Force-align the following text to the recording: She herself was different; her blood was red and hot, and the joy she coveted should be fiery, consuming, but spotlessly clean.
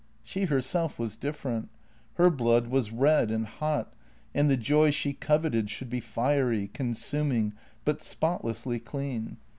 She 0.23 0.45
herself 0.45 0.97
was 0.97 1.15
different; 1.15 1.69
her 2.15 2.31
blood 2.31 2.65
was 2.69 2.91
red 2.91 3.29
and 3.29 3.45
hot, 3.45 3.93
and 4.33 4.49
the 4.49 4.57
joy 4.57 4.89
she 4.89 5.13
coveted 5.13 5.69
should 5.69 5.91
be 5.91 5.99
fiery, 5.99 6.71
consuming, 6.73 7.53
but 7.85 8.01
spotlessly 8.01 8.79
clean. 8.79 9.37